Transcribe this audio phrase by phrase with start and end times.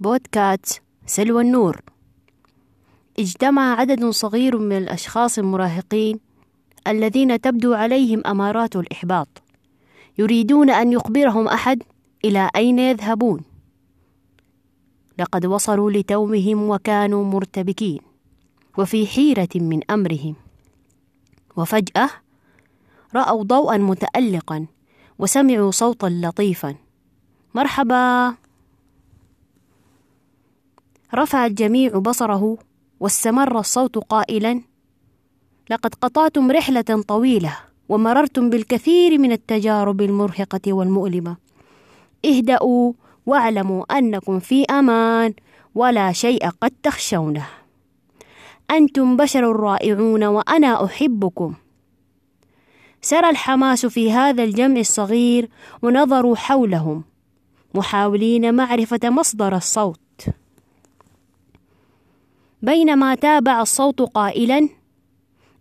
[0.00, 1.80] بودكاست سلوى النور.
[3.18, 6.20] اجتمع عدد صغير من الأشخاص المراهقين
[6.86, 9.28] الذين تبدو عليهم أمارات الإحباط.
[10.18, 11.82] يريدون أن يخبرهم أحد
[12.24, 13.40] إلى أين يذهبون.
[15.18, 18.00] لقد وصلوا لتومهم وكانوا مرتبكين.
[18.78, 20.34] وفي حيرة من أمرهم.
[21.56, 22.10] وفجأة
[23.14, 24.66] رأوا ضوءا متألقا
[25.18, 26.74] وسمعوا صوتا لطيفا.
[27.54, 28.34] مرحبا.
[31.16, 32.58] رفع الجميع بصره
[33.00, 34.62] واستمر الصوت قائلا
[35.70, 37.56] لقد قطعتم رحلة طويلة
[37.88, 41.36] ومررتم بالكثير من التجارب المرهقة والمؤلمة.
[42.24, 42.92] اهدأوا
[43.26, 45.34] واعلموا أنكم في أمان
[45.74, 47.46] ولا شيء قد تخشونه.
[48.70, 51.54] أنتم بشر رائعون وأنا أحبكم.
[53.02, 55.48] سرى الحماس في هذا الجمع الصغير
[55.82, 57.04] ونظروا حولهم
[57.74, 60.05] محاولين معرفة مصدر الصوت.
[62.62, 64.68] بينما تابع الصوت قائلا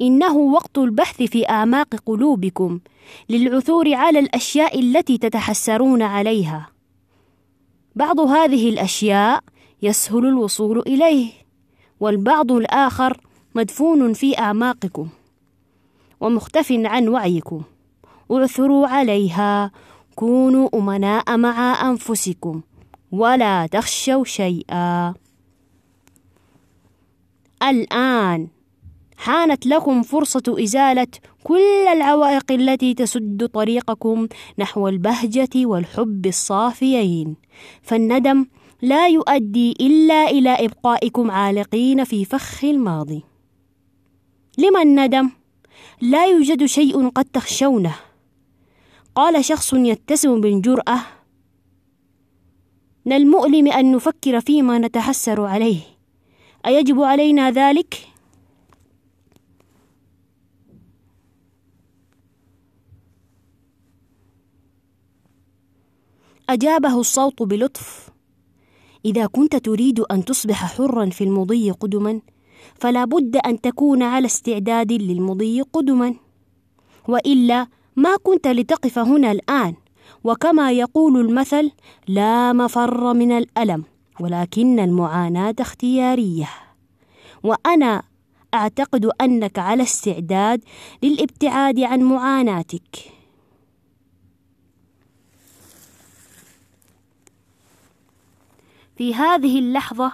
[0.00, 2.80] إنه وقت البحث في اعماق قلوبكم
[3.28, 6.68] للعثور على الأشياء التي تتحسرون عليها.
[7.96, 9.40] بعض هذه الأشياء
[9.82, 11.32] يسهل الوصول إليه
[12.00, 13.20] والبعض الآخر
[13.54, 15.08] مدفون في اعماقكم
[16.20, 17.62] ومختف عن وعيكم.
[18.32, 19.70] اعثروا عليها
[20.14, 22.60] كونوا أمناء مع أنفسكم
[23.12, 25.14] ولا تخشوا شيئا.
[27.62, 28.48] الآن
[29.16, 31.06] حانت لكم فرصة إزالة
[31.44, 37.36] كل العوائق التي تسد طريقكم نحو البهجة والحب الصافيين،
[37.82, 38.46] فالندم
[38.82, 43.22] لا يؤدي إلا إلى إبقائكم عالقين في فخ الماضي.
[44.58, 45.30] لما الندم؟
[46.00, 47.94] لا يوجد شيء قد تخشونه.
[49.14, 51.00] قال شخص يتسم بالجرأة:
[53.06, 55.91] من المؤلم أن نفكر فيما نتحسر عليه.
[56.66, 58.08] أيجب علينا ذلك؟
[66.50, 68.08] أجابه الصوت بلطف.
[69.04, 72.20] إذا كنت تريد أن تصبح حرا في المضي قدما
[72.74, 76.14] فلا بد أن تكون على استعداد للمضي قدما.
[77.08, 77.66] وإلا
[77.96, 79.74] ما كنت لتقف هنا الآن
[80.24, 81.70] وكما يقول المثل
[82.08, 86.48] لا مفر من الألم ولكن المعاناة اختيارية.
[87.42, 88.02] وأنا
[88.54, 90.64] أعتقد أنك على استعداد
[91.02, 93.12] للابتعاد عن معاناتك.
[98.96, 100.12] في هذه اللحظة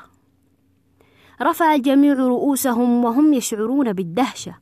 [1.42, 4.54] رفع الجميع رؤوسهم وهم يشعرون بالدهشة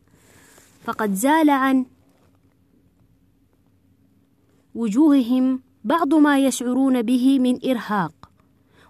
[0.84, 1.86] فقد زال عن
[4.74, 8.15] وجوههم بعض ما يشعرون به من إرهاق.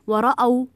[0.06, 0.66] ورأوا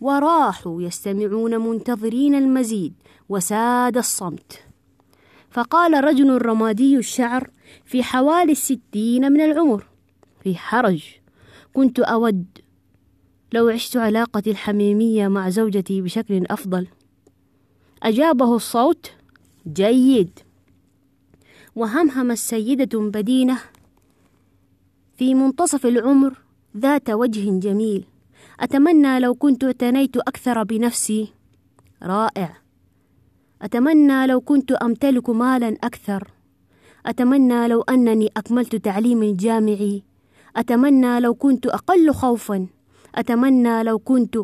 [0.00, 2.94] وراحوا يستمعون منتظرين المزيد
[3.28, 4.64] وساد الصمت.
[5.50, 7.50] فقال رجل رمادي الشعر
[7.84, 9.86] في حوالي الستين من العمر
[10.42, 11.04] في حرج
[11.72, 12.46] كنت أود
[13.52, 16.86] لو عشت علاقتي الحميمية مع زوجتي بشكل أفضل.
[18.02, 19.12] أجابه الصوت
[19.72, 20.38] جيد.
[21.76, 23.58] وهمهم السيدة بدينة
[25.16, 26.38] في منتصف العمر
[26.76, 28.04] ذات وجه جميل.
[28.60, 31.32] أتمنى لو كنت اعتنيت أكثر بنفسي.
[32.02, 32.56] رائع.
[33.62, 36.28] أتمنى لو كنت أمتلك مالا أكثر.
[37.06, 40.02] أتمنى لو أنني أكملت تعليمي الجامعي
[40.56, 42.66] أتمنى لو كنت أقل خوفا.
[43.14, 44.38] أتمنى لو كنت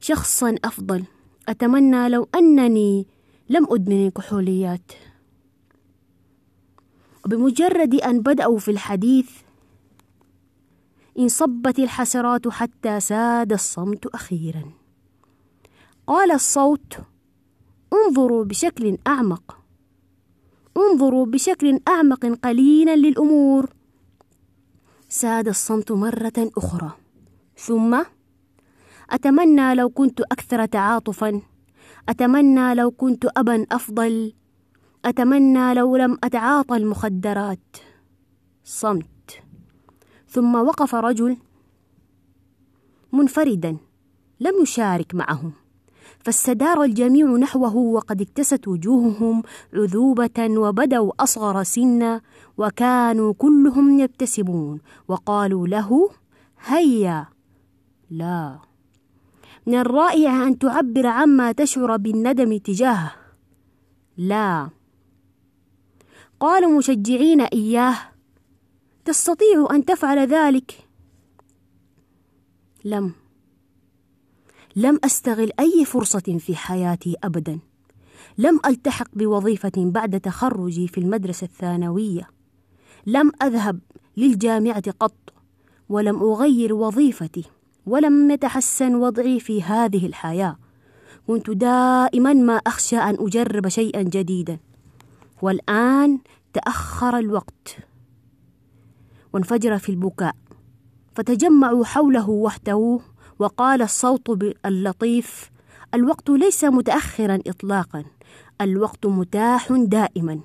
[0.00, 1.04] شخصا أفضل.
[1.48, 3.06] أتمنى لو أنني
[3.48, 4.92] لم أدمن الكحوليات
[7.26, 9.30] بمجرد أن بدأوا في الحديث
[11.18, 14.62] انصبت الحسرات حتى ساد الصمت أخيرا.
[16.06, 16.98] قال الصوت
[17.92, 19.58] انظروا بشكل أعمق.
[20.76, 23.70] انظروا بشكل أعمق قليلا للأمور.
[25.08, 26.90] ساد الصمت مرة أخرى.
[27.56, 28.02] ثم
[29.10, 31.42] أتمنى لو كنت أكثر تعاطفا.
[32.08, 34.32] أتمنى لو كنت أبا أفضل.
[35.04, 37.76] أتمنى لو لم أتعاطى المخدرات.
[38.64, 39.19] صمت.
[40.30, 41.36] ثم وقف رجل
[43.12, 43.76] منفردا
[44.40, 45.52] لم يشارك معهم
[46.24, 49.42] فاستدار الجميع نحوه وقد اكتست وجوههم
[49.74, 52.20] عذوبة وبدوا أصغر سنا
[52.58, 56.10] وكانوا كلهم يبتسمون وقالوا له
[56.66, 57.26] هيا.
[58.10, 58.58] لا.
[59.66, 63.12] من الرائع أن تعبر عما تشعر بالندم تجاهه.
[64.16, 64.70] لا.
[66.40, 68.09] قالوا مشجعين إياه
[69.10, 70.88] تستطيع أن تفعل ذلك؟
[72.84, 73.12] لم.
[74.76, 77.58] لم أستغل أي فرصة في حياتي أبدا.
[78.38, 82.28] لم ألتحق بوظيفة بعد تخرجي في المدرسة الثانوية.
[83.06, 83.80] لم أذهب
[84.16, 85.32] للجامعة قط
[85.88, 87.44] ولم أغير وظيفتي
[87.86, 90.58] ولم يتحسن وضعي في هذه الحياة.
[91.26, 94.58] كنت دائما ما أخشى أن أجرب شيئا جديدا.
[95.42, 96.18] والآن
[96.52, 97.89] تأخر الوقت.
[99.32, 100.34] وانفجر في البكاء.
[101.14, 103.00] فتجمعوا حوله واحتووه
[103.38, 105.50] وقال الصوت اللطيف
[105.94, 108.04] الوقت ليس متاخرا اطلاقا
[108.60, 110.40] الوقت متاح دائما.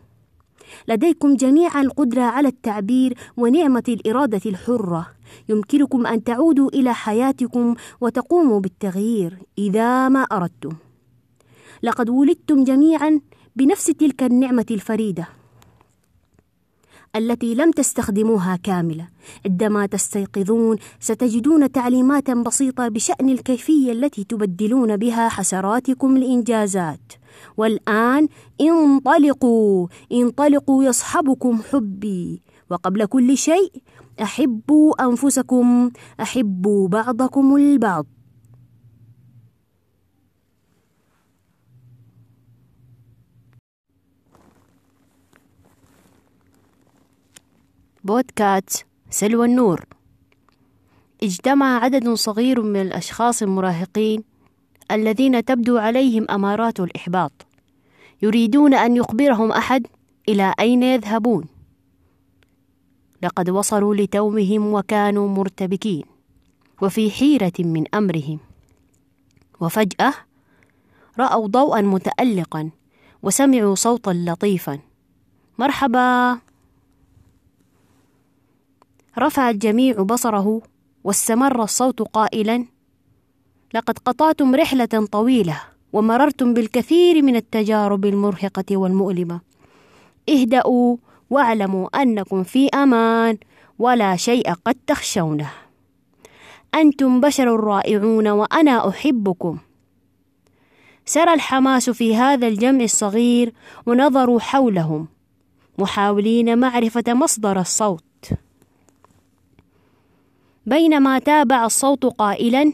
[0.87, 5.07] لديكم جميعا القدرة على التعبير ونعمة الإرادة الحرة.
[5.49, 10.75] يمكنكم أن تعودوا إلى حياتكم وتقوموا بالتغيير إذا ما أردتم.
[11.83, 13.19] لقد ولدتم جميعا
[13.55, 15.27] بنفس تلك النعمة الفريدة.
[17.15, 19.07] التي لم تستخدموها كاملة.
[19.45, 27.13] عندما تستيقظون ستجدون تعليمات بسيطة بشأن الكيفية التي تبدلون بها حسراتكم الإنجازات.
[27.57, 28.27] والآن
[28.61, 29.87] انطلقوا!
[30.11, 32.41] انطلقوا يصحبكم حبي.
[32.69, 33.71] وقبل كل شيء
[34.21, 35.91] أحبوا أنفسكم
[36.21, 38.05] أحبوا بعضكم البعض.
[48.05, 49.85] بودكاست سلوى النور.
[51.23, 54.23] اجتمع عدد صغير من الأشخاص المراهقين
[54.91, 57.31] الذين تبدو عليهم أمارات الإحباط
[58.21, 59.87] يريدون أن يخبرهم أحد
[60.29, 61.45] إلى أين يذهبون.
[63.23, 66.03] لقد وصلوا لتومهم وكانوا مرتبكين
[66.81, 68.39] وفي حيرة من أمرهم.
[69.61, 70.13] وفجأة
[71.19, 72.69] رأوا ضوءا متألقا
[73.23, 74.79] وسمعوا صوتا لطيفا.
[75.59, 76.39] مرحبا.
[79.19, 80.61] رفع الجميع بصره
[81.03, 82.65] واستمر الصوت قائلا
[83.73, 85.61] لقد قطعتم رحلة طويلة
[85.93, 89.41] ومررتم بالكثير من التجارب المرهقة والمؤلمة.
[90.29, 90.97] اهدأوا
[91.29, 93.37] واعلموا أنكم في أمان
[93.79, 95.51] ولا شيء قد تخشونه.
[96.75, 99.57] أنتم بشر رائعون وأنا أحبكم.
[101.05, 103.53] سرى الحماس في هذا الجمع الصغير
[103.85, 105.07] ونظروا حولهم
[105.77, 108.03] محاولين معرفة مصدر الصوت.
[110.65, 112.73] بينما تابع الصوت قائلا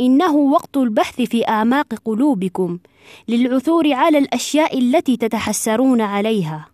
[0.00, 2.78] إنه وقت البحث في اعماق قلوبكم
[3.28, 6.66] للعثور على الأشياء التي تتحسرون عليها.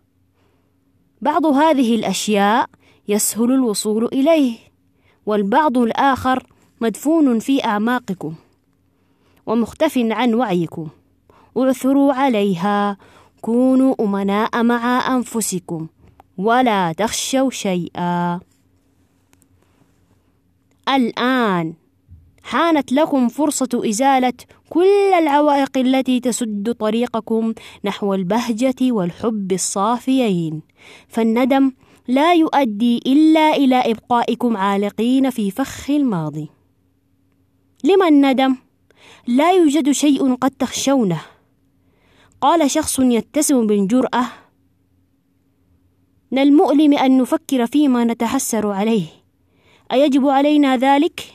[1.21, 2.69] بعض هذه الأشياء
[3.07, 4.57] يسهل الوصول إليه
[5.25, 6.47] والبعض الآخر
[6.81, 8.33] مدفون في اعماقكم
[9.45, 10.87] ومختف عن وعيكم.
[11.57, 12.97] اعثروا عليها
[13.41, 15.87] كونوا أمناء مع أنفسكم
[16.37, 18.39] ولا تخشوا شيئا.
[20.89, 21.73] الآن
[22.43, 24.33] حانت لكم فرصة إزالة
[24.69, 27.53] كل العوائق التي تسد طريقكم
[27.83, 30.61] نحو البهجة والحب الصافيين،
[31.07, 31.71] فالندم
[32.07, 36.49] لا يؤدي إلا إلى إبقائكم عالقين في فخ الماضي.
[37.83, 38.55] لما الندم؟
[39.27, 41.21] لا يوجد شيء قد تخشونه.
[42.41, 44.25] قال شخص يتسم بالجرأة:
[46.31, 49.22] من المؤلم أن نفكر فيما نتحسر عليه.
[49.91, 51.33] أيجب علينا ذلك؟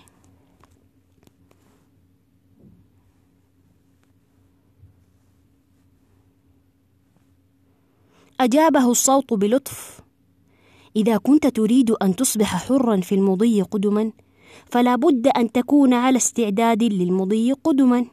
[8.41, 10.01] أجابه الصوت بلطف.
[10.97, 14.13] إذا كنت تريد أن تصبح حرا في المضي قدما
[14.67, 18.07] فلا بد أن تكون على استعداد للمضي قدما.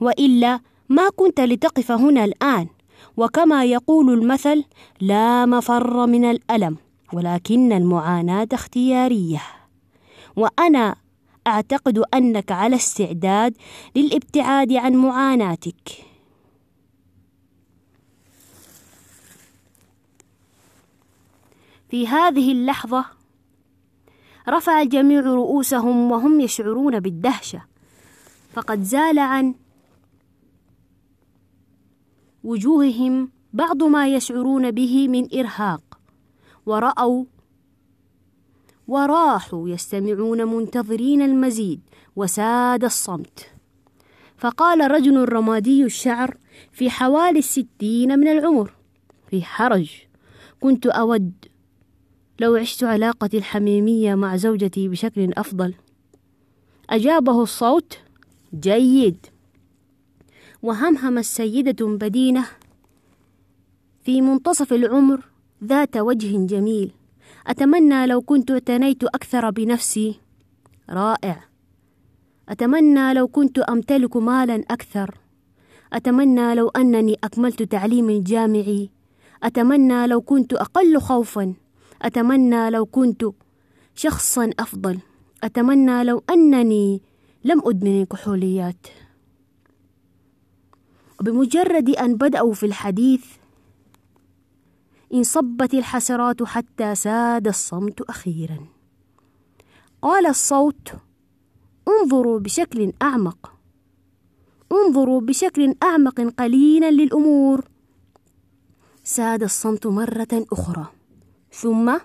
[0.00, 2.68] وإلا ما كنت لتقف هنا الآن
[3.16, 4.64] وكما يقول المثل
[5.00, 6.76] لا مفر من الألم
[7.12, 9.42] ولكن المعاناة اختيارية.
[10.36, 10.96] وأنا
[11.46, 13.56] أعتقد أنك على استعداد
[13.96, 16.06] للابتعاد عن معاناتك.
[21.88, 23.04] في هذه اللحظة
[24.48, 27.62] رفع الجميع رؤوسهم وهم يشعرون بالدهشة.
[28.52, 29.54] فقد زال عن
[32.44, 35.89] وجوههم بعض ما يشعرون به من إرهاق.
[36.70, 37.24] ورأوا
[38.88, 41.80] وراحوا يستمعون منتظرين المزيد
[42.16, 43.50] وساد الصمت.
[44.36, 46.36] فقال رجل رمادي الشعر
[46.72, 48.72] في حوالي الستين من العمر
[49.30, 49.90] في حرج
[50.60, 51.32] كنت أود
[52.40, 55.74] لو عشت علاقتي الحميمية مع زوجتي بشكل أفضل.
[56.90, 57.98] أجابه الصوت
[58.60, 59.26] جيد.
[60.62, 62.46] وهمهم السيدة بدينة
[64.04, 65.29] في منتصف العمر
[65.64, 66.92] ذات وجه جميل.
[67.46, 70.20] أتمنى لو كنت اعتنيت أكثر بنفسي.
[70.90, 71.44] رائع.
[72.48, 75.18] أتمنى لو كنت أمتلك مالا أكثر.
[75.92, 78.90] أتمنى لو أنني أكملت تعليمي الجامعي
[79.42, 81.54] أتمنى لو كنت أقل خوفا.
[82.02, 83.24] أتمنى لو كنت
[83.94, 84.98] شخصا أفضل.
[85.44, 87.02] أتمنى لو أنني
[87.44, 88.86] لم أدمن الكحوليات
[91.20, 93.24] بمجرد أن بدأوا في الحديث
[95.14, 98.58] انصبت الحسرات حتى ساد الصمت أخيرا.
[100.02, 100.92] قال الصوت
[101.88, 103.52] انظروا بشكل أعمق.
[104.72, 107.64] انظروا بشكل أعمق قليلا للأمور.
[109.04, 110.86] ساد الصمت مرة أخرى.
[111.52, 111.98] ثم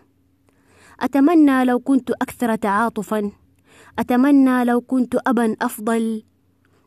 [1.00, 3.32] أتمنى لو كنت أكثر تعاطفا.
[4.00, 6.24] أتمنى لو كنت أبا أفضل.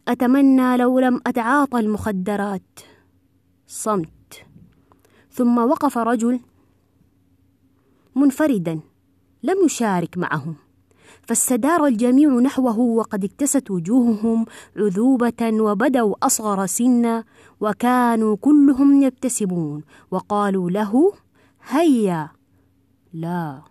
[0.08, 2.80] أتمنى لو لم أتعاطى المخدرات.
[3.66, 4.17] صمت.
[5.38, 6.40] ثم وقف رجل
[8.16, 8.80] منفردا
[9.42, 10.54] لم يشارك معهم
[11.23, 17.25] فاستدار الجميع نحوه وقد اكتست وجوههم عذوبة وبدوا أصغر سنا
[17.61, 21.12] وكانوا كلهم يبتسمون وقالوا له
[21.68, 22.28] هيا!
[23.12, 23.62] لا.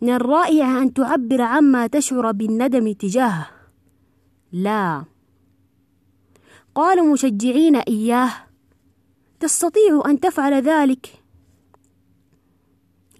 [0.00, 3.46] من الرائع أن تعبر عما تشعر بالندم تجاهه.
[4.52, 5.04] لا.
[6.74, 8.49] قالوا مشجعين إياه
[9.40, 11.22] تستطيع أن تفعل ذلك؟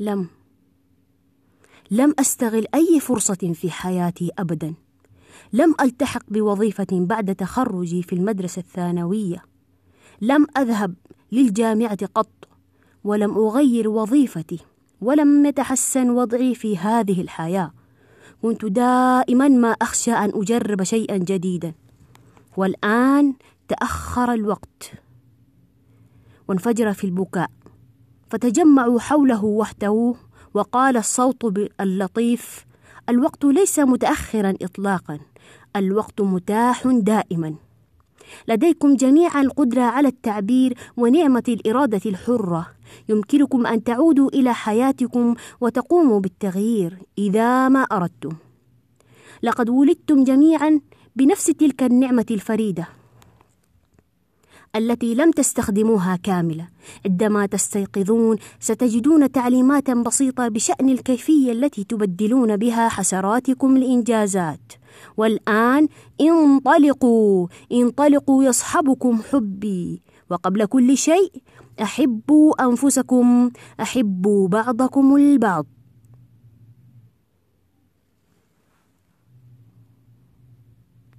[0.00, 0.28] لم.
[1.90, 4.74] لم أستغل أي فرصة في حياتي أبدا.
[5.52, 9.42] لم ألتحق بوظيفة بعد تخرجي في المدرسة الثانوية.
[10.20, 10.94] لم أذهب
[11.32, 12.48] للجامعة قط
[13.04, 14.58] ولم أغير وظيفتي
[15.00, 17.72] ولم يتحسن وضعي في هذه الحياة.
[18.42, 21.74] كنت دائما ما أخشى أن أجرب شيئا جديدا.
[22.56, 23.34] والآن
[23.68, 24.92] تأخر الوقت.
[26.50, 27.50] وانفجر في البكاء.
[28.30, 30.16] فتجمعوا حوله واحتووه
[30.54, 31.44] وقال الصوت
[31.80, 32.66] اللطيف
[33.08, 35.18] الوقت ليس متاخرا اطلاقا
[35.76, 37.54] الوقت متاح دائما.
[38.48, 42.66] لديكم جميعا القدرة على التعبير ونعمة الإرادة الحرة.
[43.08, 48.36] يمكنكم أن تعودوا إلى حياتكم وتقوموا بالتغيير إذا ما أردتم.
[49.42, 50.80] لقد ولدتم جميعا
[51.16, 52.99] بنفس تلك النعمة الفريدة.
[54.76, 56.66] التي لم تستخدموها كاملة.
[57.06, 64.72] عندما تستيقظون ستجدون تعليمات بسيطة بشأن الكيفية التي تبدلون بها حسراتكم الإنجازات.
[65.16, 65.88] والآن
[66.20, 67.46] انطلقوا!
[67.72, 70.02] انطلقوا يصحبكم حبي.
[70.30, 71.32] وقبل كل شيء
[71.82, 73.50] أحبوا أنفسكم
[73.80, 75.66] أحبوا بعضكم البعض.